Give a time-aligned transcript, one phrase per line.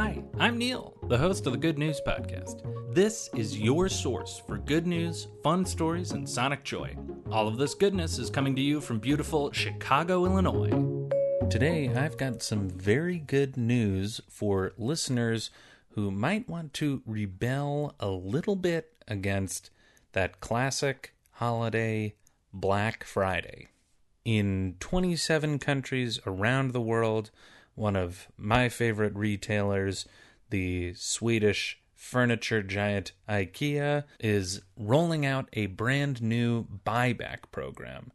[0.00, 2.62] Hi, I'm Neil, the host of the Good News Podcast.
[2.94, 6.96] This is your source for good news, fun stories, and sonic joy.
[7.32, 10.70] All of this goodness is coming to you from beautiful Chicago, Illinois.
[11.50, 15.50] Today, I've got some very good news for listeners
[15.96, 19.70] who might want to rebel a little bit against
[20.12, 22.14] that classic holiday
[22.52, 23.66] Black Friday.
[24.24, 27.32] In 27 countries around the world,
[27.78, 30.06] one of my favorite retailers,
[30.50, 38.12] the Swedish furniture giant IKEA, is rolling out a brand new buyback program.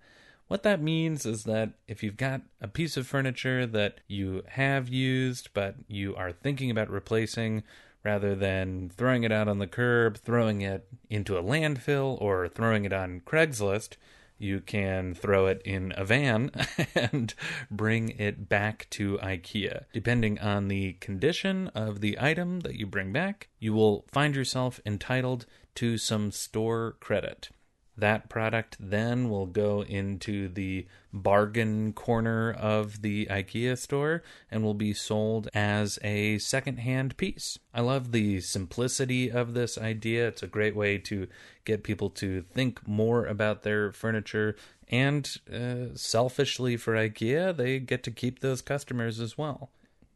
[0.47, 4.89] What that means is that if you've got a piece of furniture that you have
[4.89, 7.63] used but you are thinking about replacing,
[8.03, 12.85] rather than throwing it out on the curb, throwing it into a landfill, or throwing
[12.85, 13.95] it on Craigslist,
[14.43, 16.51] you can throw it in a van
[16.95, 17.33] and
[17.71, 19.85] bring it back to IKEA.
[19.93, 24.79] Depending on the condition of the item that you bring back, you will find yourself
[24.85, 27.49] entitled to some store credit.
[27.95, 34.73] That product then will go into the bargain corner of the IKEA store and will
[34.73, 37.59] be sold as a secondhand piece.
[37.71, 40.27] I love the simplicity of this idea.
[40.27, 41.27] It's a great way to
[41.65, 44.55] get people to think more about their furniture.
[44.89, 49.69] And uh, selfishly for IKEA, they get to keep those customers as well.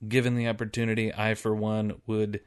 [0.07, 2.41] Given the opportunity, I, for one, would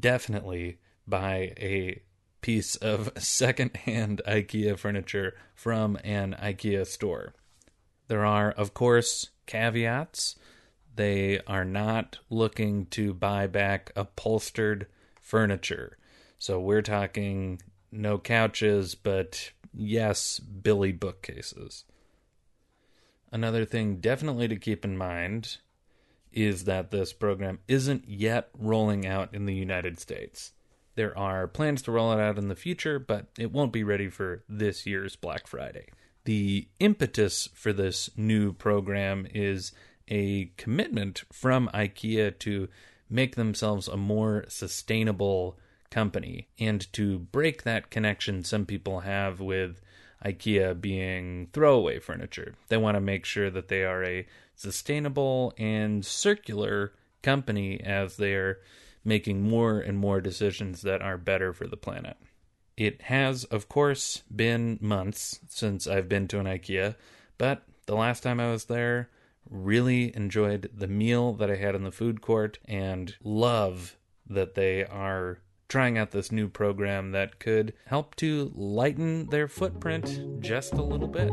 [0.00, 2.02] definitely buy a
[2.46, 7.34] piece of secondhand IKEA furniture from an IKEA store.
[8.06, 10.36] There are, of course, caveats.
[10.94, 14.86] They are not looking to buy back upholstered
[15.20, 15.98] furniture.
[16.38, 21.84] So we're talking no couches, but yes, Billy bookcases.
[23.32, 25.56] Another thing definitely to keep in mind
[26.32, 30.52] is that this program isn't yet rolling out in the United States.
[30.96, 34.08] There are plans to roll it out in the future, but it won't be ready
[34.08, 35.88] for this year's Black Friday.
[36.24, 39.72] The impetus for this new program is
[40.08, 42.68] a commitment from IKEA to
[43.08, 45.58] make themselves a more sustainable
[45.90, 49.80] company and to break that connection some people have with
[50.24, 52.54] IKEA being throwaway furniture.
[52.68, 58.34] They want to make sure that they are a sustainable and circular company as they
[58.34, 58.60] are
[59.06, 62.16] making more and more decisions that are better for the planet.
[62.76, 66.96] It has, of course, been months since I've been to an IKEA,
[67.38, 69.08] but the last time I was there,
[69.48, 73.96] really enjoyed the meal that I had in the food court and love
[74.28, 80.40] that they are trying out this new program that could help to lighten their footprint
[80.40, 81.32] just a little bit.